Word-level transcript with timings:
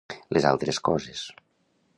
Les 0.37 0.47
altres 0.51 0.81
coses. 0.89 1.23